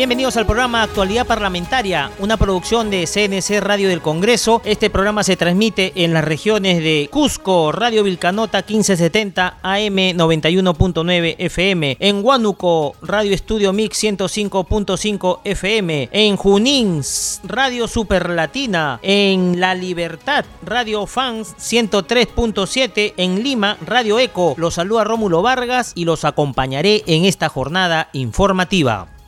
[0.00, 4.62] Bienvenidos al programa Actualidad Parlamentaria, una producción de CNC Radio del Congreso.
[4.64, 11.98] Este programa se transmite en las regiones de Cusco, Radio Vilcanota 1570 AM 91.9 FM,
[12.00, 17.02] en Huánuco, Radio Estudio Mix 105.5 FM, en Junín,
[17.44, 24.54] Radio Superlatina, en La Libertad, Radio Fans 103.7, en Lima, Radio Eco.
[24.56, 29.19] Los saluda Rómulo Vargas y los acompañaré en esta jornada informativa.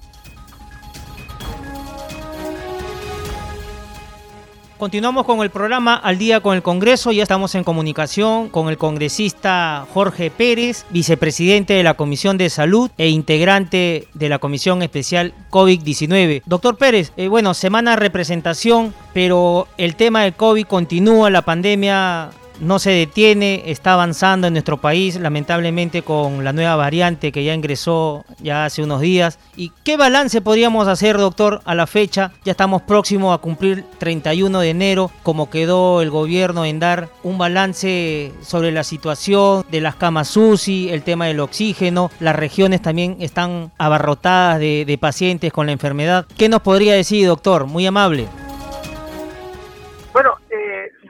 [4.83, 7.13] Continuamos con el programa Al día con el Congreso.
[7.13, 12.91] Ya estamos en comunicación con el congresista Jorge Pérez, vicepresidente de la Comisión de Salud
[12.99, 16.43] e integrante de la Comisión Especial COVID-19.
[16.47, 22.31] Doctor Pérez, eh, bueno, semana de representación, pero el tema del COVID continúa, la pandemia
[22.63, 27.55] no se detiene, está avanzando en nuestro país, lamentablemente con la nueva variante que ya
[27.55, 29.39] ingresó ya hace unos días.
[29.57, 32.33] ¿Y qué balance podríamos hacer, doctor, a la fecha?
[32.45, 37.37] Ya estamos próximos a cumplir 31 de enero, como quedó el gobierno en dar un
[37.37, 43.17] balance sobre la situación de las camas UCI, el tema del oxígeno, las regiones también
[43.19, 46.27] están abarrotadas de, de pacientes con la enfermedad.
[46.37, 47.67] ¿Qué nos podría decir, doctor?
[47.67, 48.29] Muy amable.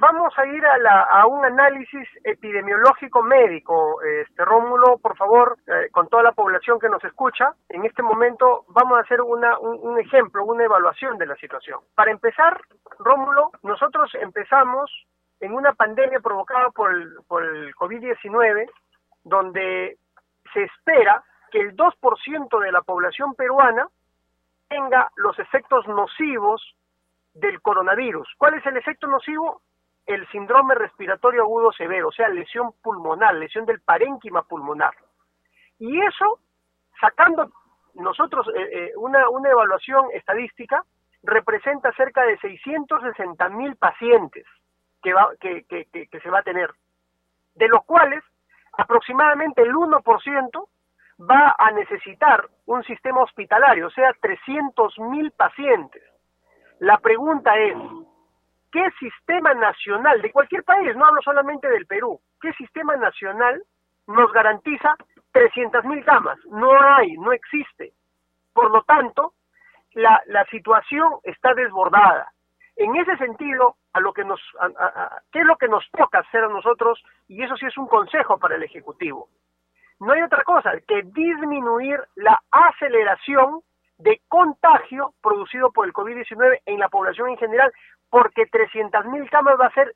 [0.03, 4.03] Vamos a ir a, la, a un análisis epidemiológico médico.
[4.03, 8.65] Este Rómulo, por favor, eh, con toda la población que nos escucha, en este momento
[8.67, 11.79] vamos a hacer una, un, un ejemplo, una evaluación de la situación.
[11.95, 12.63] Para empezar,
[12.99, 14.91] Rómulo, nosotros empezamos
[15.39, 18.69] en una pandemia provocada por el, por el COVID-19,
[19.23, 19.99] donde
[20.53, 21.23] se espera
[21.53, 23.87] que el 2% de la población peruana
[24.69, 26.61] tenga los efectos nocivos
[27.35, 28.29] del coronavirus.
[28.37, 29.63] ¿Cuál es el efecto nocivo?
[30.07, 34.95] El síndrome respiratorio agudo severo, o sea, lesión pulmonar, lesión del parénquima pulmonar.
[35.79, 36.41] Y eso,
[37.01, 37.51] sacando
[37.95, 40.85] nosotros eh, eh, una, una evaluación estadística,
[41.23, 44.45] representa cerca de 660 mil pacientes
[45.03, 46.71] que, va, que, que, que, se va a tener,
[47.55, 48.23] de los cuales
[48.73, 50.69] aproximadamente el 1%
[51.21, 56.03] va a necesitar un sistema hospitalario, o sea, 300 mil pacientes.
[56.79, 57.77] La pregunta es,
[58.73, 63.63] ¿qué sistema nacional de cualquier país, no hablo solamente del Perú, qué sistema nacional
[64.07, 64.97] nos garantiza
[65.33, 66.39] 300 mil camas?
[66.47, 67.93] No hay, no existe.
[68.53, 69.35] Por lo tanto,
[69.93, 72.33] la, la situación está desbordada.
[72.77, 76.21] En ese sentido, a lo que nos, a, a, ¿qué es lo que nos toca
[76.21, 77.03] hacer a nosotros?
[77.29, 79.29] Y eso sí es un consejo para el Ejecutivo.
[80.01, 83.61] No hay otra cosa que disminuir la aceleración
[83.99, 87.73] de contagio producido por el COVID-19 en la población en general,
[88.13, 89.95] porque 300.000 camas va a ser,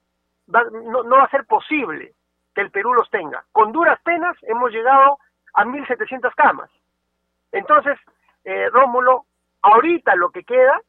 [0.53, 2.15] va, no, va a ser posible
[2.55, 3.45] que el Perú los tenga.
[3.53, 5.19] Con duras penas hemos llegado
[5.53, 6.71] a 1.700 camas.
[7.53, 7.99] Entonces,
[8.43, 9.27] eh, Rómulo,
[9.61, 10.81] ahorita lo que queda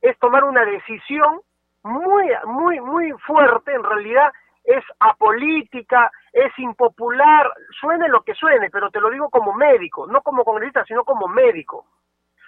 [0.00, 1.40] es tomar una decisión
[1.82, 4.32] muy, muy, muy fuerte, en realidad
[4.62, 10.22] es apolítica, es impopular, suene lo que suene, pero te lo digo como médico, no
[10.22, 11.84] como congresista, sino como médico.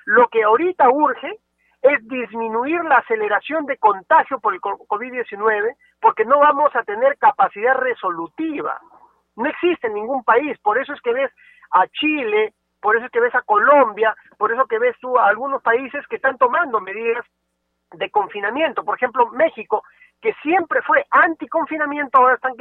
[0.04, 1.40] Lo que ahorita urge
[1.82, 7.74] es disminuir la aceleración de contagio por el COVID-19 porque no vamos a tener capacidad
[7.74, 8.80] resolutiva.
[9.36, 11.30] No existe en ningún país, por eso es que ves
[11.72, 15.26] a Chile, por eso es que ves a Colombia, por eso que ves tú a
[15.26, 17.24] algunos países que están tomando medidas
[17.92, 18.84] de confinamiento.
[18.84, 19.84] Por ejemplo, México,
[20.20, 22.54] que siempre fue anticonfinamiento, ahora están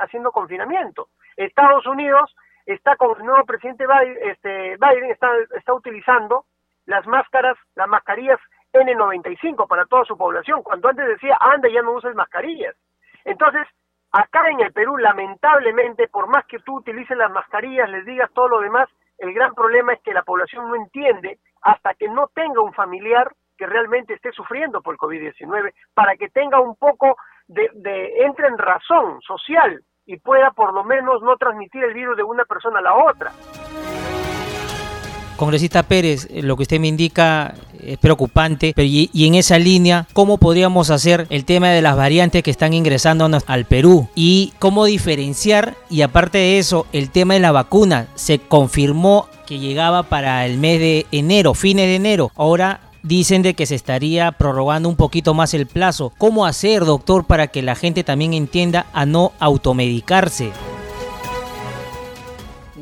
[0.00, 1.08] haciendo confinamiento.
[1.36, 2.34] Estados Unidos
[2.66, 6.46] está con el nuevo presidente Biden, este, Biden está, está utilizando
[6.86, 8.40] las máscaras, las mascarillas
[8.74, 12.74] N95 para toda su población, cuando antes decía, anda, ya no uses mascarillas.
[13.24, 13.66] Entonces,
[14.12, 18.48] acá en el Perú, lamentablemente, por más que tú utilices las mascarillas, les digas todo
[18.48, 18.88] lo demás,
[19.18, 23.32] el gran problema es que la población no entiende hasta que no tenga un familiar
[23.56, 27.16] que realmente esté sufriendo por el COVID-19, para que tenga un poco
[27.46, 32.16] de, de, entre en razón social y pueda por lo menos no transmitir el virus
[32.16, 33.30] de una persona a la otra.
[35.36, 37.54] Congresista Pérez, eh, lo que usted me indica
[37.84, 41.96] es preocupante, pero y, y, en esa línea, ¿cómo podríamos hacer el tema de las
[41.96, 44.08] variantes que están ingresando al Perú?
[44.14, 49.58] Y cómo diferenciar, y aparte de eso, el tema de la vacuna, se confirmó que
[49.58, 54.32] llegaba para el mes de enero, fines de enero, ahora dicen de que se estaría
[54.32, 56.12] prorrogando un poquito más el plazo.
[56.18, 60.50] ¿Cómo hacer, doctor, para que la gente también entienda a no automedicarse?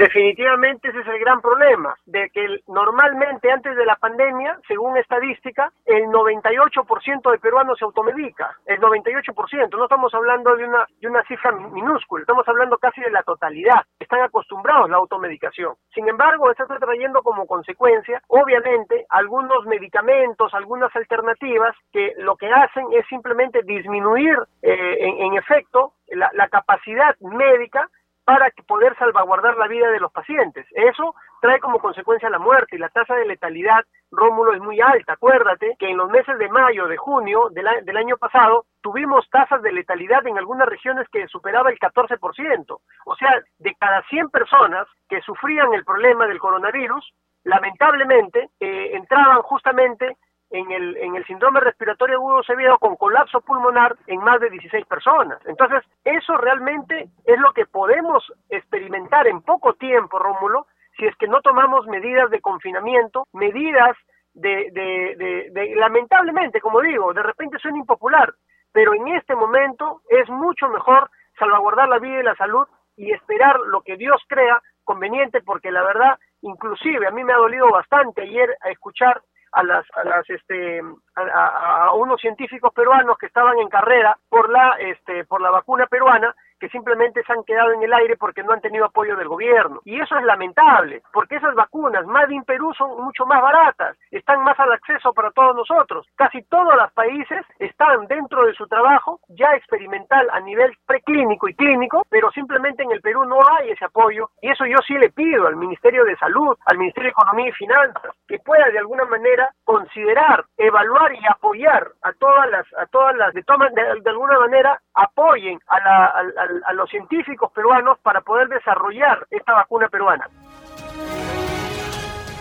[0.03, 5.71] Definitivamente ese es el gran problema, de que normalmente antes de la pandemia, según estadística,
[5.85, 11.23] el 98% de peruanos se automedica, el 98%, no estamos hablando de una, de una
[11.23, 15.77] cifra minúscula, estamos hablando casi de la totalidad, están acostumbrados a la automedicación.
[15.95, 22.87] Sin embargo, está trayendo como consecuencia, obviamente, algunos medicamentos, algunas alternativas que lo que hacen
[22.91, 27.89] es simplemente disminuir eh, en, efecto la capacidad médica
[28.25, 30.67] para poder salvaguardar la vida de los pacientes.
[30.71, 35.15] Eso trae como consecuencia la muerte y la tasa de letalidad, Rómulo, es muy alta.
[35.15, 39.61] Acuérdate que en los meses de mayo, de junio del, del año pasado, tuvimos tasas
[39.63, 42.81] de letalidad en algunas regiones que superaba el 14%.
[43.07, 47.13] O sea, de cada 100 personas que sufrían el problema del coronavirus,
[47.45, 50.17] lamentablemente eh, entraban justamente
[50.53, 54.85] en el, en el síndrome respiratorio agudo severo con colapso pulmonar en más de 16
[54.87, 55.39] personas.
[55.47, 60.67] Entonces, eso realmente es lo que podemos experimentar en poco tiempo, Rómulo,
[60.97, 63.97] si es que no tomamos medidas de confinamiento, medidas
[64.35, 68.35] de, de, de, lamentablemente, como digo, de repente suena impopular,
[68.73, 72.67] pero en este momento es mucho mejor salvaguardar la vida y la salud
[72.97, 77.37] y esperar lo que Dios crea conveniente, porque la verdad, inclusive a mí me ha
[77.37, 79.23] dolido bastante ayer a escuchar
[79.53, 80.81] a las, a las este
[81.15, 85.87] a, a, unos científicos peruanos que estaban en carrera por la este por la vacuna
[85.87, 89.27] peruana que simplemente se han quedado en el aire porque no han tenido apoyo del
[89.27, 89.81] gobierno.
[89.85, 94.45] Y eso es lamentable, porque esas vacunas, Made in Perú, son mucho más baratas, están
[94.45, 96.07] más al acceso para todos nosotros.
[96.15, 101.55] Casi todos los países están dentro de su trabajo ya experimental a nivel preclínico y
[101.55, 104.31] clínico, pero simplemente en el Perú no hay ese apoyo.
[104.41, 107.53] Y eso yo sí le pido al Ministerio de Salud, al Ministerio de Economía y
[107.53, 113.17] Finanzas, que pueda de alguna manera considerar, evaluar y apoyar a todas las, a todas
[113.17, 116.23] las, de, de, de alguna manera apoyen a, la, a,
[116.67, 120.29] a los científicos peruanos para poder desarrollar esta vacuna peruana.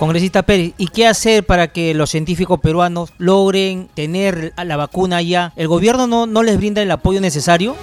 [0.01, 5.51] Congresista Pérez, ¿y qué hacer para que los científicos peruanos logren tener la vacuna ya?
[5.55, 7.75] ¿El gobierno no, no les brinda el apoyo necesario?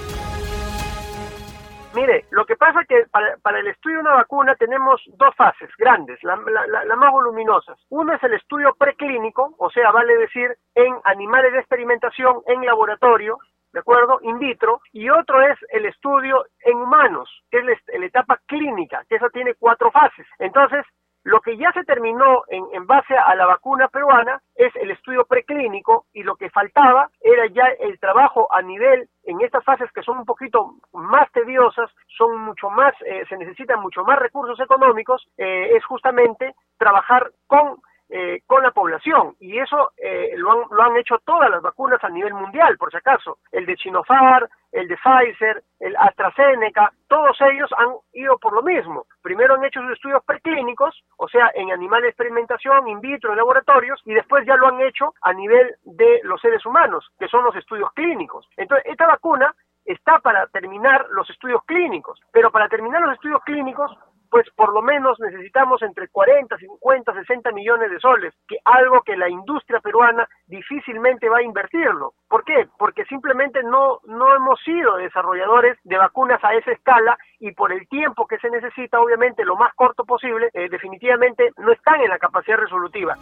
[1.94, 5.32] Mire, lo que pasa es que para, para, el estudio de una vacuna tenemos dos
[5.36, 7.78] fases grandes, las la, la más voluminosas.
[7.88, 13.38] Uno es el estudio preclínico, o sea, vale decir, en animales de experimentación en laboratorio,
[13.78, 14.19] ¿de acuerdo?
[14.22, 19.14] In vitro, y otro es el estudio en humanos, que es la, etapa clínica, que
[19.16, 20.26] eso tiene cuatro fases.
[20.40, 20.84] Entonces,
[21.22, 25.26] lo que ya se terminó en, en, base a la vacuna peruana es el estudio
[25.26, 30.02] preclínico y lo que faltaba era ya el trabajo a nivel en estas fases que
[30.02, 35.28] son un poquito más tediosas, son mucho más, eh, se necesitan mucho más recursos económicos,
[35.36, 37.76] eh, es justamente trabajar con
[38.10, 42.02] eh, con la población y eso eh, lo, han, lo han hecho todas las vacunas
[42.02, 43.38] a nivel mundial, por si acaso.
[43.52, 49.06] El de Sinopharm, el de Pfizer, el AstraZeneca, todos ellos han ido por lo mismo.
[49.22, 53.37] Primero han hecho sus estudios preclínicos, o sea, en animales de experimentación, in vitro, en
[53.37, 57.44] laboratorios, y después ya lo han hecho a nivel de los seres humanos, que son
[57.44, 58.49] los estudios clínicos.
[58.56, 59.54] Entonces, esta vacuna
[59.84, 63.90] está para terminar los estudios clínicos, pero para terminar los estudios clínicos
[64.30, 69.16] pues por lo menos necesitamos entre 40, 50, 60 millones de soles, que algo que
[69.16, 72.14] la industria peruana difícilmente va a invertirlo.
[72.28, 72.69] ¿Por qué?
[72.78, 77.88] Porque simplemente no, no hemos sido desarrolladores de vacunas a esa escala y por el
[77.88, 82.18] tiempo que se necesita, obviamente lo más corto posible, eh, definitivamente no están en la
[82.18, 83.16] capacidad resolutiva.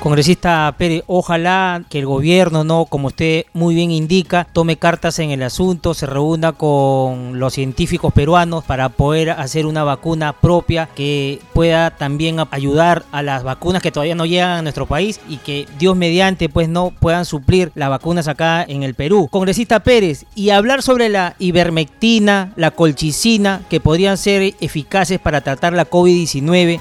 [0.00, 5.32] Congresista Pérez, ojalá que el gobierno, no, como usted muy bien indica, tome cartas en
[5.32, 11.40] el asunto, se reúna con los científicos peruanos para poder hacer una vacuna propia que
[11.52, 15.66] pueda también ayudar a las vacunas que todavía no llegan a nuestro país y que
[15.78, 19.28] Dios mediante pues no puedan suplir las vacunas acá en el Perú.
[19.30, 25.72] Congresista Pérez, y hablar sobre la ivermectina, la colchicina, que podrían ser eficaces para tratar
[25.72, 26.80] la COVID-19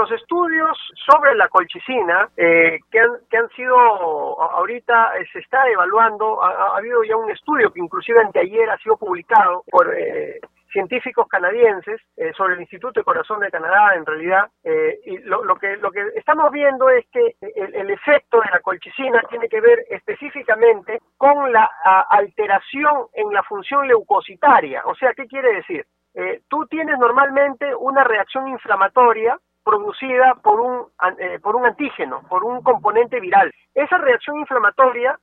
[0.00, 0.78] los estudios
[1.10, 6.48] sobre la colchicina eh, que, han, que han sido ahorita eh, se está evaluando, ha,
[6.48, 10.40] ha, habido ya un estudio que inclusive anteayer ha sido publicado por eh,
[10.72, 15.44] científicos canadienses eh, sobre el Instituto de Corazón de Canadá en realidad eh, y lo,
[15.44, 19.48] lo, que lo que estamos viendo es que el, el, efecto de la colchicina tiene
[19.48, 21.68] que ver específicamente con la
[22.08, 24.82] alteración en la función leucocitaria.
[24.86, 29.38] O sea qué quiere decir eh, tú tienes normalmente una reacción inflamatoria
[29.70, 30.86] producida por un,
[31.18, 33.52] eh, por un antígeno, por un componente viral.
[33.72, 35.16] Esa reacción inflamatoria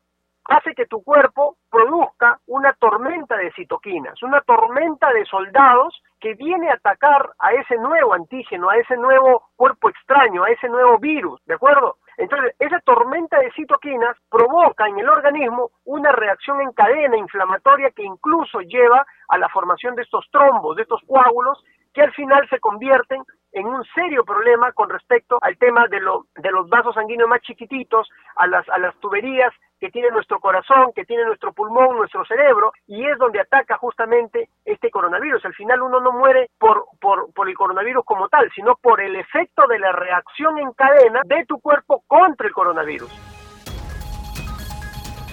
[0.46, 6.70] hace que tu cuerpo produzca una tormenta de citoquinas, una tormenta de soldados que viene
[6.70, 11.44] a atacar a ese nuevo antígeno, a ese nuevo cuerpo extraño, a ese nuevo virus,
[11.46, 11.98] ¿de acuerdo?
[12.16, 18.04] Entonces, esa tormenta de citoquinas provoca en el organismo una reacción en cadena inflamatoria que
[18.04, 21.62] incluso lleva a la formación de estos trombos, de estos coágulos,
[21.98, 23.24] que al final se convierten
[23.54, 27.42] en un serio problema con respecto al tema de, lo, de los vasos sanguíneos más
[27.42, 32.24] chiquititos, a las, a las tuberías que tiene nuestro corazón, que tiene nuestro pulmón, nuestro
[32.26, 35.44] cerebro, y es donde ataca justamente este coronavirus.
[35.44, 39.16] Al final uno no muere por, por, por el coronavirus como tal, sino por el
[39.16, 43.27] efecto de la reacción en cadena de tu cuerpo contra el coronavirus.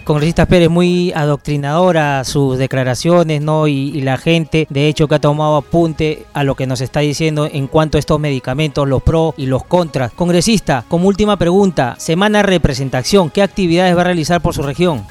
[0.04, 3.66] Congresista Pérez, muy adoctrinadora sus declaraciones, ¿no?
[3.66, 7.48] Y, la gente, de hecho, que ha tomado apunte a lo que nos está diciendo
[7.50, 10.12] en cuanto a estos medicamentos, los pros y los contras.
[10.12, 15.06] Congresista, como última pregunta, semana representación, ¿qué actividades va a realizar por su región?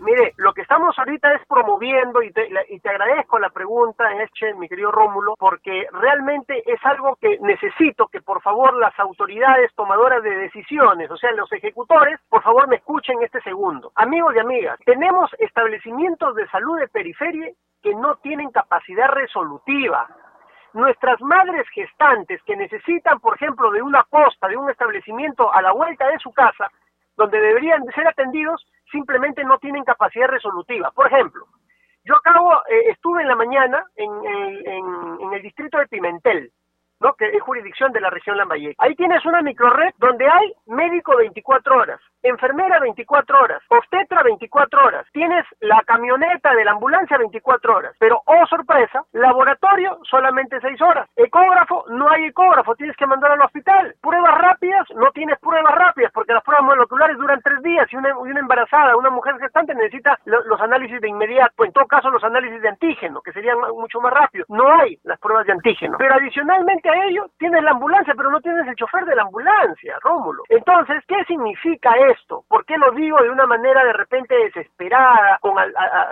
[0.00, 0.31] Mire,
[0.72, 5.34] estamos ahorita es promoviendo, y te, y te agradezco la pregunta, Eche, mi querido Rómulo,
[5.38, 11.18] porque realmente es algo que necesito que por favor las autoridades tomadoras de decisiones, o
[11.18, 13.92] sea, los ejecutores, por favor me escuchen este segundo.
[13.96, 17.50] Amigos y amigas, tenemos establecimientos de salud de periferia
[17.82, 20.08] que no tienen capacidad resolutiva.
[20.72, 25.72] Nuestras madres gestantes que necesitan, por ejemplo, de una posta, de un establecimiento a la
[25.72, 26.70] vuelta de su casa,
[27.14, 30.92] donde deberían ser atendidos, simplemente no tienen capacidad resolutiva.
[30.92, 31.46] Por ejemplo,
[32.04, 36.52] yo acabo, eh, estuve en la mañana en, en, el distrito de Pimentel,
[37.02, 37.14] ¿no?
[37.14, 38.76] que es jurisdicción de la región Lambayeque.
[38.78, 45.06] Ahí tienes una microred donde hay médico 24 horas, enfermera 24 horas, obstetra 24 horas,
[45.12, 51.08] tienes la camioneta de la ambulancia 24 horas, pero oh sorpresa, laboratorio solamente 6 horas,
[51.16, 56.12] ecógrafo no hay ecógrafo, tienes que mandar al hospital, pruebas rápidas, no tienes pruebas rápidas
[56.12, 60.18] porque las pruebas moleculares duran 3 días y una, una embarazada, una mujer gestante necesita
[60.24, 64.00] los análisis de inmediato, pues en todo caso los análisis de antígeno, que serían mucho
[64.00, 68.14] más rápidos, no hay las pruebas de antígeno, pero adicionalmente a ello tienes la ambulancia,
[68.16, 70.42] pero no tienes el chofer de la ambulancia, Rómulo.
[70.48, 72.44] Entonces, ¿qué significa esto?
[72.48, 75.40] ¿Por qué lo digo de una manera de repente desesperada,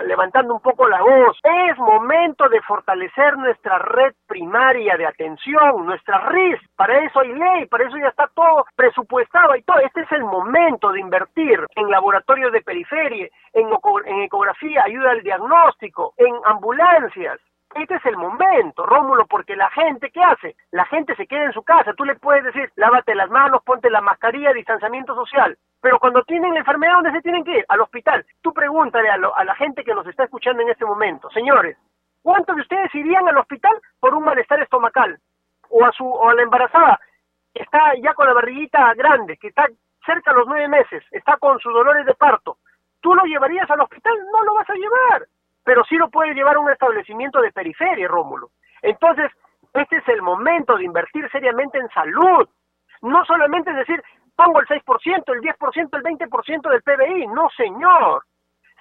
[0.05, 1.39] levantando un poco la voz?
[1.43, 6.59] Es momento de fortalecer nuestra red primaria de atención, nuestra RIS.
[6.75, 9.79] Para eso hay ley, para eso ya está todo presupuestado y todo.
[9.79, 16.13] Este es el momento de invertir en laboratorios de periferia, en ecografía, ayuda al diagnóstico,
[16.17, 17.39] en ambulancias.
[17.75, 20.55] Este es el momento, Rómulo, porque la gente, ¿qué hace?
[20.71, 21.93] La gente se queda en su casa.
[21.93, 25.57] Tú le puedes decir, lávate las manos, ponte la mascarilla, distanciamiento social.
[25.81, 27.65] Pero cuando tienen la enfermedad, ¿dónde se tienen que ir?
[27.69, 28.25] Al hospital.
[28.41, 31.77] Tú pregúntale a, a la gente que nos está escuchando en este momento, señores,
[32.21, 35.17] ¿cuántos de ustedes irían al hospital por un malestar estomacal?
[35.69, 36.99] O a, su, o a la embarazada,
[37.53, 39.67] que está ya con la barriguita grande, que está
[40.05, 42.57] cerca de los nueve meses, está con sus dolores de parto.
[42.99, 44.13] ¿Tú lo llevarías al hospital?
[44.31, 45.27] No lo vas a llevar
[45.63, 48.49] pero sí lo puede llevar a un establecimiento de periferia, Rómulo.
[48.81, 49.31] Entonces,
[49.73, 52.47] este es el momento de invertir seriamente en salud.
[53.01, 54.01] No solamente decir,
[54.35, 57.27] pongo el 6%, el 10%, el 20% del PBI.
[57.27, 58.23] No, señor.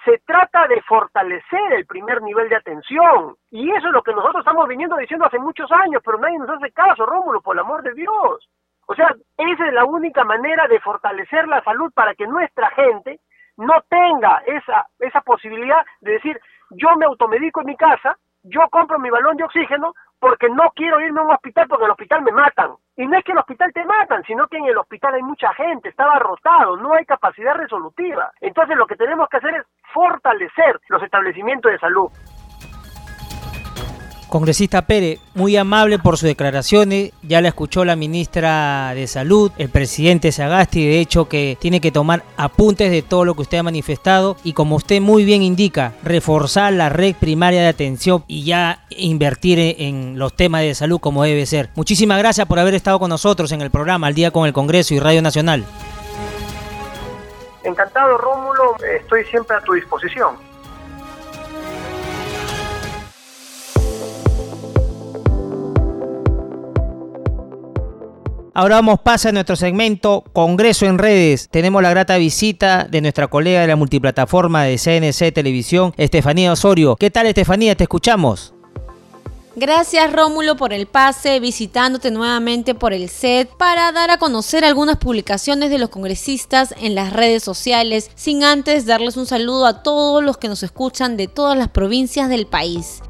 [0.04, 3.37] Se trata de fortalecer el primer nivel de atención.
[3.50, 6.49] Y eso es lo que nosotros estamos viniendo diciendo hace muchos años, pero nadie nos
[6.49, 8.49] hace caso, Rómulo, por el amor de Dios.
[8.87, 13.20] O sea, esa es la única manera de fortalecer la salud para que nuestra gente
[13.56, 16.40] no tenga esa, esa posibilidad de decir,
[16.71, 21.00] yo me automedico en mi casa, yo compro mi balón de oxígeno porque no quiero
[21.00, 22.73] irme a un hospital porque en el hospital me matan.
[22.97, 25.23] Y no es que en el hospital te matan, sino que en el hospital hay
[25.23, 28.31] mucha gente, estaba rotado, no hay capacidad resolutiva.
[28.41, 32.11] Entonces lo que tenemos que hacer es fortalecer los establecimientos de salud.
[34.30, 39.68] Congresista Pérez, muy amable por sus declaraciones, ya la escuchó la ministra de Salud, el
[39.68, 43.62] presidente Sagasti, de hecho que tiene que tomar apuntes de todo lo que usted ha
[43.62, 48.84] manifestado y como usted muy bien indica, reforzar la red primaria de atención y ya
[48.90, 51.70] invertir en los temas de salud como debe ser.
[51.75, 54.94] Muchísimas gracias por haber estado con nosotros en el programa Al Día con el Congreso
[54.94, 55.64] y Radio Nacional.
[57.64, 60.50] Encantado, Rómulo, estoy siempre a tu disposición.
[68.52, 71.49] Ahora vamos pasa a nuestro segmento Congreso en redes.
[71.50, 76.97] Tenemos la grata visita de nuestra colega de la multiplataforma de CNC Televisión, Estefanía Osorio.
[76.97, 77.76] ¿Qué tal Estefanía?
[77.76, 78.52] Te escuchamos.
[79.54, 84.97] Gracias Rómulo por el pase, visitándote nuevamente por el set para dar a conocer algunas
[84.97, 90.25] publicaciones de los congresistas en las redes sociales, sin antes darles un saludo a todos
[90.25, 93.02] los que nos escuchan de todas las provincias del país.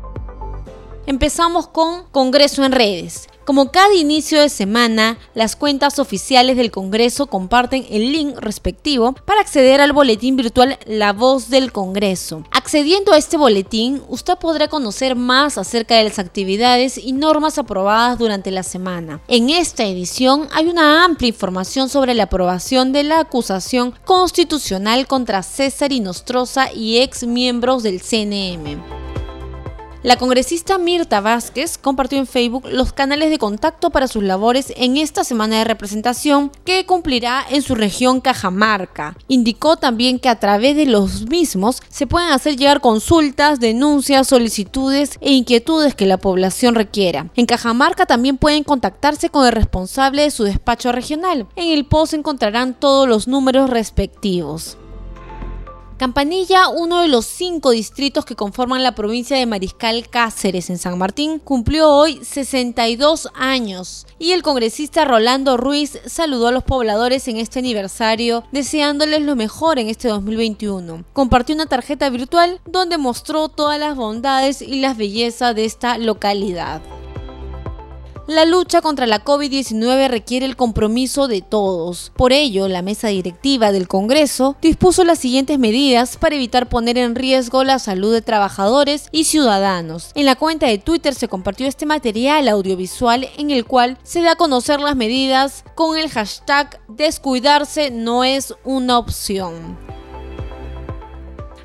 [1.06, 3.28] Empezamos con Congreso en redes.
[3.50, 9.40] Como cada inicio de semana, las cuentas oficiales del Congreso comparten el link respectivo para
[9.40, 12.44] acceder al boletín virtual La Voz del Congreso.
[12.52, 18.20] Accediendo a este boletín, usted podrá conocer más acerca de las actividades y normas aprobadas
[18.20, 19.20] durante la semana.
[19.26, 25.42] En esta edición hay una amplia información sobre la aprobación de la acusación constitucional contra
[25.42, 29.09] César Inostroza y ex miembros del CNM.
[30.02, 34.96] La congresista Mirta Vázquez compartió en Facebook los canales de contacto para sus labores en
[34.96, 39.18] esta semana de representación que cumplirá en su región Cajamarca.
[39.28, 45.18] Indicó también que a través de los mismos se pueden hacer llegar consultas, denuncias, solicitudes
[45.20, 47.30] e inquietudes que la población requiera.
[47.36, 51.46] En Cajamarca también pueden contactarse con el responsable de su despacho regional.
[51.56, 54.78] En el post encontrarán todos los números respectivos.
[56.00, 60.96] Campanilla, uno de los cinco distritos que conforman la provincia de Mariscal Cáceres en San
[60.96, 67.36] Martín, cumplió hoy 62 años y el congresista Rolando Ruiz saludó a los pobladores en
[67.36, 71.04] este aniversario deseándoles lo mejor en este 2021.
[71.12, 76.80] Compartió una tarjeta virtual donde mostró todas las bondades y las bellezas de esta localidad.
[78.30, 82.12] La lucha contra la COVID-19 requiere el compromiso de todos.
[82.14, 87.16] Por ello, la mesa directiva del Congreso dispuso las siguientes medidas para evitar poner en
[87.16, 90.12] riesgo la salud de trabajadores y ciudadanos.
[90.14, 94.32] En la cuenta de Twitter se compartió este material audiovisual en el cual se da
[94.32, 99.89] a conocer las medidas con el hashtag descuidarse no es una opción.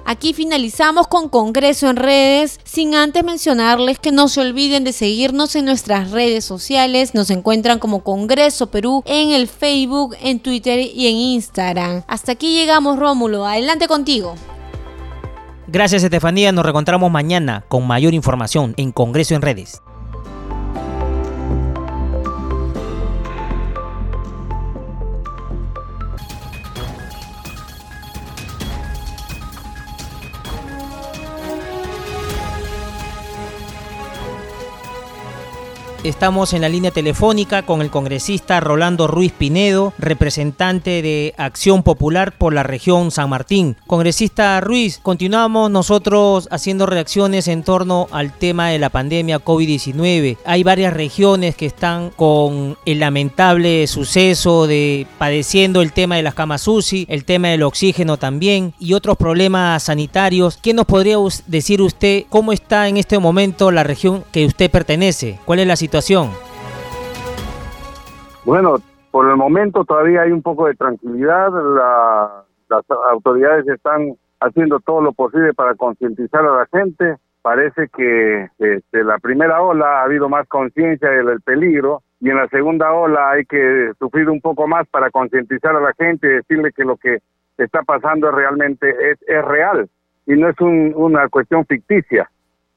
[0.07, 5.55] Aquí finalizamos con Congreso en redes, sin antes mencionarles que no se olviden de seguirnos
[5.55, 7.15] en nuestras redes sociales.
[7.15, 12.03] Nos encuentran como Congreso Perú en el Facebook, en Twitter y en Instagram.
[12.07, 13.47] Hasta aquí llegamos, Rómulo.
[13.47, 14.35] Adelante contigo.
[15.67, 16.51] Gracias, Estefanía.
[16.51, 19.81] Nos reencontramos mañana con mayor información en Congreso en redes.
[36.05, 42.37] Estamos en la línea telefónica con el congresista Rolando Ruiz Pinedo, representante de Acción Popular
[42.37, 43.75] por la región San Martín.
[43.87, 50.37] Congresista Ruiz, continuamos nosotros haciendo reacciones en torno al tema de la pandemia COVID-19.
[50.45, 56.35] Hay varias regiones que están con el lamentable suceso de padeciendo el tema de las
[56.35, 60.59] camas UCI, el tema del oxígeno también y otros problemas sanitarios.
[60.61, 65.39] ¿Qué nos podría decir usted cómo está en este momento la región que usted pertenece?
[65.45, 65.94] ¿Cuál es la situación?
[68.43, 68.75] Bueno,
[69.11, 71.49] por el momento todavía hay un poco de tranquilidad.
[72.69, 77.15] las autoridades están haciendo todo lo posible para concientizar a la gente.
[77.41, 82.47] Parece que este, la primera ola ha habido más conciencia del peligro y en la
[82.47, 86.71] segunda ola hay que sufrir un poco más para concientizar a la gente y decirle
[86.71, 87.19] que lo que
[87.57, 89.87] está pasando realmente es, es real
[90.25, 92.29] y no es una cuestión ficticia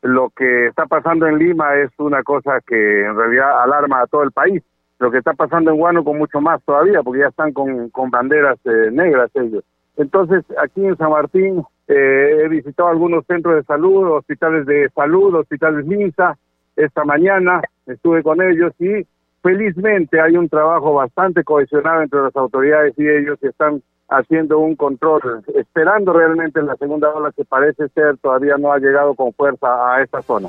[0.03, 4.23] lo que está pasando en Lima es una cosa que en realidad alarma a todo
[4.23, 4.63] el país.
[4.99, 8.59] Lo que está pasando en Huánuco mucho más todavía, porque ya están con, con banderas
[8.65, 9.65] eh, negras ellos.
[9.97, 15.35] Entonces, aquí en San Martín eh, he visitado algunos centros de salud, hospitales de salud,
[15.35, 16.37] hospitales MINSA.
[16.77, 19.07] Esta mañana estuve con ellos y
[19.43, 24.75] felizmente hay un trabajo bastante cohesionado entre las autoridades y ellos que están haciendo un
[24.77, 29.67] control, esperando realmente la segunda ola que parece ser todavía no ha llegado con fuerza
[29.95, 30.49] a esta zona.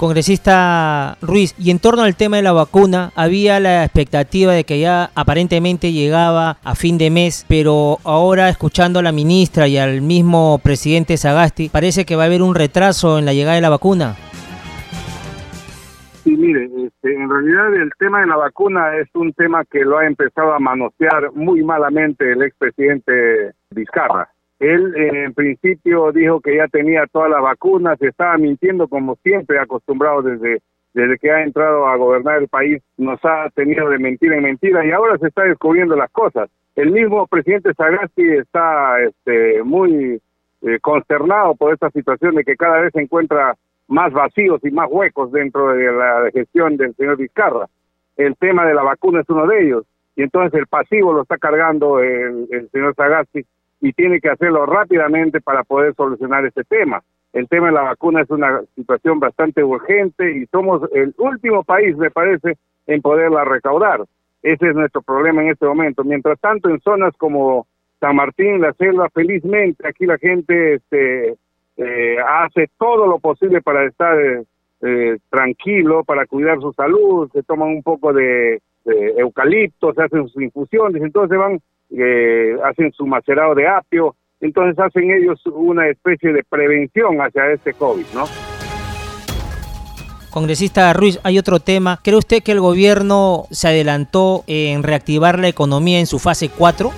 [0.00, 4.80] Congresista Ruiz, y en torno al tema de la vacuna, había la expectativa de que
[4.80, 10.00] ya aparentemente llegaba a fin de mes, pero ahora escuchando a la ministra y al
[10.00, 13.68] mismo presidente Sagasti, parece que va a haber un retraso en la llegada de la
[13.68, 14.16] vacuna.
[16.22, 19.98] Sí, mire, este, en realidad el tema de la vacuna es un tema que lo
[19.98, 24.28] ha empezado a manosear muy malamente el expresidente Vizcarra.
[24.58, 30.20] Él en principio dijo que ya tenía todas las vacunas, estaba mintiendo como siempre acostumbrado
[30.22, 30.60] desde
[30.94, 34.84] desde que ha entrado a gobernar el país, nos ha tenido de mentira en mentira
[34.84, 36.50] y ahora se está descubriendo las cosas.
[36.74, 40.20] El mismo presidente Sagasti está este, muy
[40.62, 43.54] eh, consternado por esta situación de que cada vez se encuentra
[43.90, 47.66] más vacíos y más huecos dentro de la gestión del señor Vizcarra.
[48.16, 49.84] El tema de la vacuna es uno de ellos.
[50.14, 53.44] Y entonces el pasivo lo está cargando el, señor Sagasti
[53.80, 57.02] y tiene que hacerlo rápidamente para poder solucionar este tema.
[57.32, 61.96] El tema de la vacuna es una situación bastante urgente y somos el último país,
[61.96, 64.04] me parece, en poderla recaudar.
[64.42, 66.04] Ese es nuestro problema en este momento.
[66.04, 67.66] Mientras tanto, en zonas como
[67.98, 71.36] San Martín, la selva, felizmente aquí la gente este,
[71.82, 74.16] eh, hace todo lo posible para estar
[74.82, 80.42] eh, tranquilo, para cuidar su salud, se toman un poco de, eucalipto, se hacen sus
[80.42, 81.60] infusiones, entonces van,
[82.64, 88.06] hacen su macerado de apio, entonces hacen ellos una especie de prevención hacia este COVID,
[88.14, 88.24] ¿no?
[90.30, 91.98] Congresista Ruiz, hay otro tema.
[92.02, 96.90] ¿Cree usted que el gobierno se adelantó en reactivar la economía en su fase 4?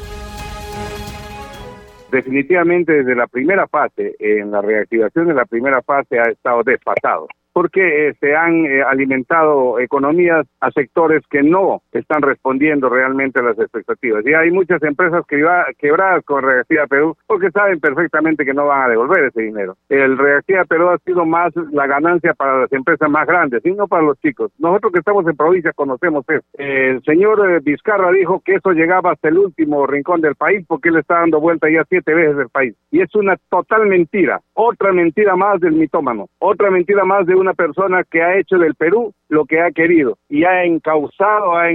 [2.12, 7.26] Definitivamente desde la primera fase, en la reactivación de la primera fase ha estado desfasado
[7.52, 13.42] porque eh, se han eh, alimentado economías a sectores que no están respondiendo realmente a
[13.42, 14.24] las expectativas.
[14.26, 15.44] Y hay muchas empresas que
[15.78, 19.76] quebradas con Reactiva Perú porque saben perfectamente que no van a devolver ese dinero.
[19.88, 23.88] El Reactiva Perú ha sido más la ganancia para las empresas más grandes y no
[23.88, 24.50] para los chicos.
[24.58, 26.44] Nosotros que estamos en provincia conocemos eso.
[26.54, 30.88] El señor eh, Vizcarra dijo que eso llegaba hasta el último rincón del país porque
[30.88, 32.74] él está dando vuelta ya siete veces del país.
[32.90, 34.40] Y es una total mentira.
[34.54, 36.28] Otra mentira más del mitómano.
[36.38, 40.18] Otra mentira más de una persona que ha hecho del Perú lo que ha querido
[40.28, 41.68] y ha encausado, ha,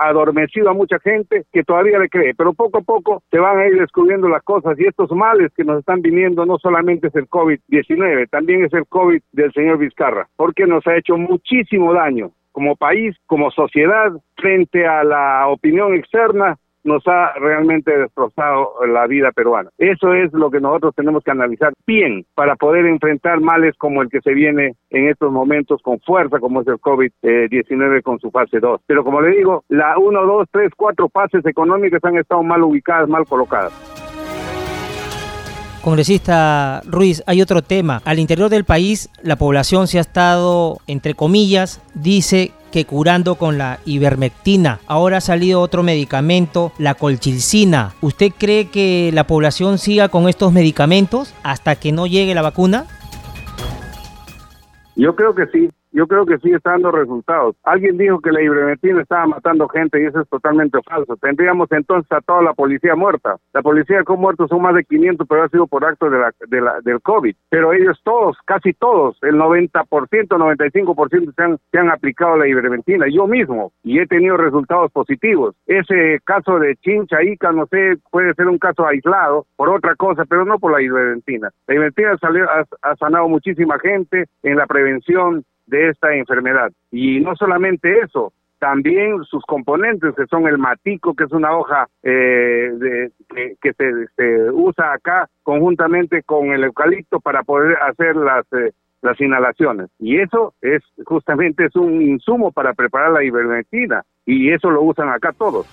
[0.00, 3.66] adormecido a mucha gente que todavía le cree, pero poco a poco se van a
[3.66, 7.28] ir descubriendo las cosas y estos males que nos están viniendo no solamente es el
[7.28, 12.76] COVID-19, también es el COVID del señor Vizcarra, porque nos ha hecho muchísimo daño como
[12.76, 19.70] país, como sociedad, frente a la opinión externa nos ha realmente destrozado la vida peruana.
[19.78, 24.08] Eso es lo que nosotros tenemos que analizar bien para poder enfrentar males como el
[24.08, 28.60] que se viene en estos momentos con fuerza, como es el COVID-19 con su fase
[28.60, 28.80] 2.
[28.86, 33.08] Pero como le digo, la 1, 2, 3, 4 fases económicas han estado mal ubicadas,
[33.08, 33.72] mal colocadas.
[35.82, 38.00] Congresista Ruiz, hay otro tema.
[38.04, 43.58] Al interior del país, la población se ha estado, entre comillas, dice que curando con
[43.58, 44.80] la ivermectina.
[44.88, 47.94] Ahora ha salido otro medicamento, la colchicina.
[48.00, 52.86] ¿Usted cree que la población siga con estos medicamentos hasta que no llegue la vacuna?
[54.96, 55.70] Yo creo que sí.
[55.92, 57.54] Yo creo que sigue dando resultados.
[57.64, 61.16] Alguien dijo que la ivermectina estaba matando gente y eso es totalmente falso.
[61.16, 63.36] Tendríamos entonces a toda la policía muerta.
[63.52, 66.32] La policía con muertos son más de 500, pero ha sido por acto de la,
[66.48, 67.34] de la, del COVID.
[67.50, 73.06] Pero ellos todos, casi todos, el 90%, 95% se han, se han aplicado la ivermectina.
[73.12, 75.54] Yo mismo, y he tenido resultados positivos.
[75.66, 80.24] Ese caso de Chincha, Ica, no sé, puede ser un caso aislado por otra cosa,
[80.24, 81.50] pero no por la ivermectina.
[81.66, 86.72] La ivermectina salió, ha, ha sanado muchísima gente en la prevención de esta enfermedad.
[86.90, 91.88] Y no solamente eso, también sus componentes, que son el matico, que es una hoja
[92.02, 93.10] eh, de,
[93.60, 98.72] que, se, usa acá conjuntamente con el eucalipto para poder hacer las, eh,
[99.02, 99.90] las inhalaciones.
[99.98, 105.08] Y eso es justamente es un insumo para preparar la ivermectina y eso lo usan
[105.08, 105.66] acá todos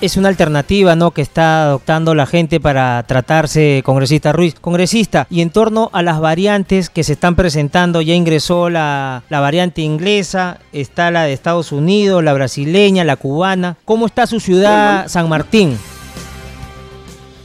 [0.00, 1.10] es una alternativa ¿no?
[1.10, 4.58] que está adoptando la gente para tratarse, congresista Ruiz.
[4.58, 9.40] Congresista, y en torno a las variantes que se están presentando, ya ingresó la, la
[9.40, 13.76] variante inglesa, está la de Estados Unidos, la brasileña, la cubana.
[13.84, 15.76] ¿Cómo está su ciudad, San Martín?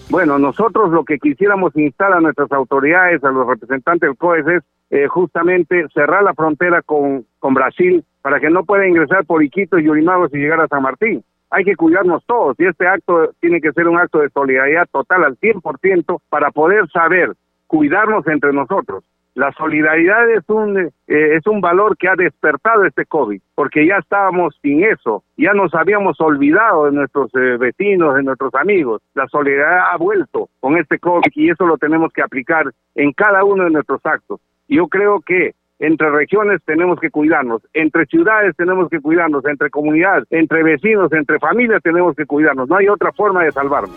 [0.09, 4.63] Bueno, nosotros lo que quisiéramos instar a nuestras autoridades, a los representantes del COES, es
[4.91, 9.81] eh, justamente cerrar la frontera con, con Brasil para que no pueda ingresar por Iquitos
[9.81, 11.23] y Urimagos y llegar a San Martín
[11.55, 15.23] hay que cuidarnos todos y este acto tiene que ser un acto de solidaridad total
[15.23, 17.31] al 100% para poder saber
[17.67, 19.05] cuidarnos entre nosotros.
[19.35, 23.97] La solidaridad es un, eh, es un valor que ha despertado este COVID, porque ya
[23.97, 29.01] estábamos sin eso, ya nos habíamos olvidado de nuestros eh, vecinos, de nuestros amigos.
[29.13, 32.65] La solidaridad ha vuelto con este COVID y eso lo tenemos que aplicar
[32.95, 34.41] en cada uno de nuestros actos.
[34.67, 40.25] Yo creo que entre regiones tenemos que cuidarnos, entre ciudades tenemos que cuidarnos, entre comunidades,
[40.29, 42.69] entre vecinos, entre familias tenemos que cuidarnos.
[42.69, 43.95] No hay otra forma de salvarnos.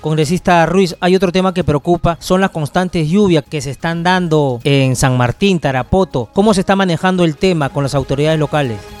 [0.00, 4.58] Congresista Ruiz, hay otro tema que preocupa, son las constantes lluvias que se están dando
[4.64, 6.30] en San Martín, Tarapoto.
[6.32, 8.99] ¿Cómo se está manejando el tema con las autoridades locales?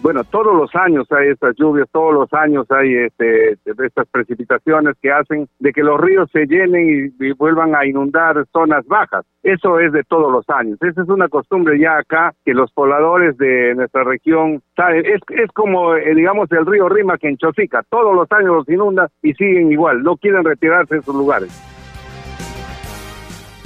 [0.00, 5.10] Bueno, todos los años hay estas lluvias, todos los años hay este, estas precipitaciones que
[5.10, 9.24] hacen de que los ríos se llenen y, vuelvan a inundar zonas bajas.
[9.42, 10.78] Eso es de todos los años.
[10.82, 15.04] Esa es una costumbre ya acá que los pobladores de nuestra región saben.
[15.06, 17.82] Es, es como, eh, digamos, el río Rima que en Chosica.
[17.88, 20.02] Todos los años los inunda y siguen igual.
[20.02, 21.77] No quieren retirarse de sus lugares.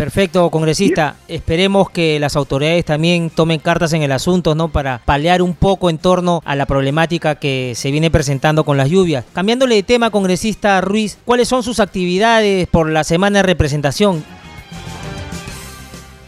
[0.02, 1.14] Perfecto, congresista.
[1.28, 4.66] Esperemos que las autoridades también tomen cartas en el asunto, ¿no?
[4.66, 8.90] Para paliar un poco en torno a la problemática que se viene presentando con las
[8.90, 9.24] lluvias.
[9.32, 14.24] Cambiándole de tema, congresista Ruiz, ¿cuáles son sus actividades por la semana de representación?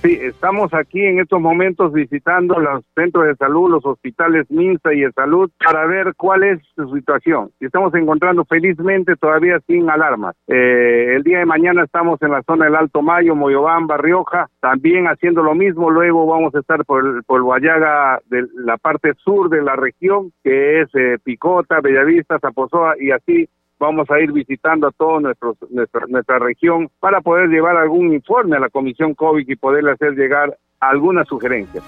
[0.04, 5.00] Sí, estamos aquí en estos momentos visitando los centros de salud, los hospitales MINSA y
[5.00, 7.50] de salud para ver cuál es su situación.
[7.58, 10.36] Y estamos encontrando felizmente todavía sin alarmas.
[10.46, 15.06] Eh, el día de mañana estamos en la zona del Alto Mayo, Moyobamba, Rioja, también
[15.06, 15.88] haciendo lo mismo.
[15.90, 20.82] Luego vamos a estar por, por Guayaga, de la parte sur de la región, que
[20.82, 23.48] es eh, Picota, Bellavista, Zapozoa y así
[23.84, 28.70] vamos a ir visitando a toda nuestra, región para poder llevar algún informe a la
[28.70, 31.84] Comisión COVID y poderle hacer llegar algunas sugerencias.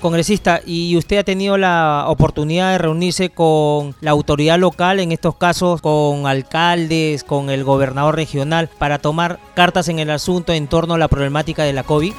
[0.00, 5.36] Congresista, ¿y usted ha tenido la oportunidad de reunirse con la autoridad local, en estos
[5.36, 10.94] casos con alcaldes, con el gobernador regional, para tomar cartas en el asunto en torno
[10.94, 12.14] a la problemática de la COVID?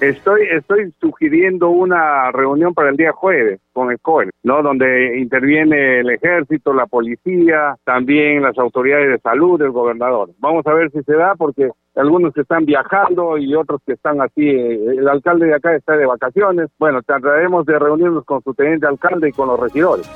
[0.00, 4.62] Estoy, estoy sugiriendo una reunión para el día jueves con el COE, ¿no?
[4.62, 10.30] Donde interviene el ejército, la policía, también las autoridades de salud, el gobernador.
[10.38, 14.20] Vamos a ver si se da porque algunos que están viajando y otros que están
[14.20, 14.46] así.
[14.46, 16.68] Eh, el alcalde de acá está de vacaciones.
[16.78, 20.06] Bueno, trataremos de reunirnos con su teniente alcalde y con los regidores.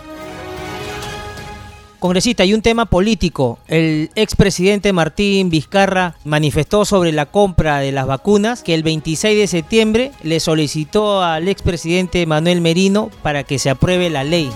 [2.00, 3.58] Congresista, y un tema político.
[3.68, 9.46] El expresidente Martín Vizcarra manifestó sobre la compra de las vacunas que el 26 de
[9.46, 14.50] septiembre le solicitó al expresidente Manuel Merino para que se apruebe la ley.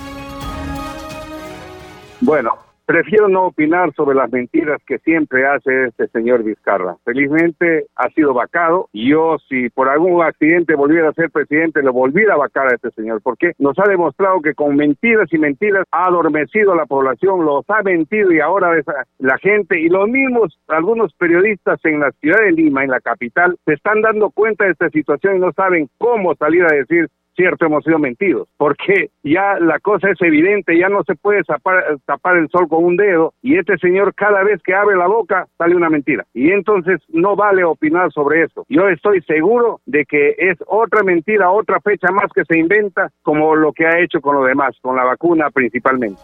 [2.20, 6.96] Bueno, Prefiero no opinar sobre las mentiras que siempre hace este señor Vizcarra.
[7.04, 8.90] Felizmente ha sido vacado.
[8.92, 12.90] Yo, si por algún accidente volviera a ser presidente, lo volviera a vacar a este
[12.90, 17.46] señor, porque nos ha demostrado que con mentiras y mentiras ha adormecido a la población,
[17.46, 18.70] los ha mentido y ahora
[19.18, 23.56] la gente y los mismos, algunos periodistas en la ciudad de Lima, en la capital,
[23.64, 27.66] se están dando cuenta de esta situación y no saben cómo salir a decir cierto,
[27.66, 32.48] hemos sido mentidos, porque ya la cosa es evidente, ya no se puede tapar, el
[32.48, 35.90] sol con un dedo y este señor cada vez que abre la boca sale una
[35.90, 36.24] mentira.
[36.34, 38.64] Y entonces no vale opinar sobre eso.
[38.68, 43.54] Yo estoy seguro de que es otra mentira, otra fecha más que se inventa, como
[43.54, 46.20] lo que ha hecho con lo demás, con la vacuna principalmente.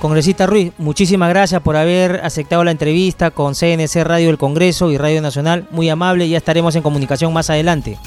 [0.00, 4.96] Congresista Ruiz, muchísimas gracias por haber aceptado la entrevista con CNC Radio del Congreso y
[4.96, 5.66] Radio Nacional.
[5.70, 7.98] Muy amable, ya estaremos en comunicación más adelante.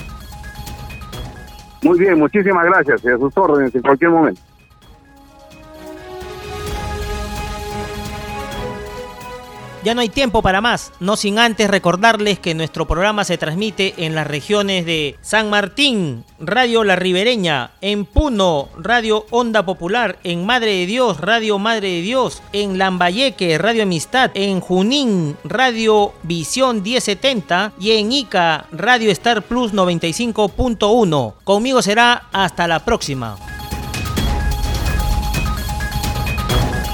[1.83, 4.41] Muy bien, muchísimas gracias y a sus órdenes en cualquier momento.
[9.83, 13.93] Ya no hay tiempo para más, no sin antes recordarles que nuestro programa se transmite
[13.97, 20.45] en las regiones de San Martín, Radio La Ribereña, en Puno, Radio Onda Popular, en
[20.45, 26.81] Madre de Dios, Radio Madre de Dios, en Lambayeque, Radio Amistad, en Junín, Radio Visión
[26.81, 31.33] 1070 y en Ica, Radio Star Plus 95.1.
[31.43, 33.52] Conmigo será hasta la próxima.